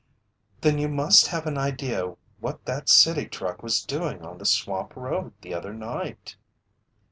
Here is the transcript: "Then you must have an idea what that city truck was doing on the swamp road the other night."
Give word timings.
"Then 0.61 0.79
you 0.79 0.87
must 0.89 1.27
have 1.27 1.45
an 1.45 1.59
idea 1.59 2.15
what 2.39 2.65
that 2.65 2.89
city 2.89 3.27
truck 3.27 3.61
was 3.61 3.85
doing 3.85 4.23
on 4.25 4.39
the 4.39 4.47
swamp 4.47 4.95
road 4.95 5.33
the 5.41 5.53
other 5.53 5.75
night." 5.75 6.37